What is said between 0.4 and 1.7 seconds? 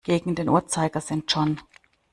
Uhrzeigersinn, John.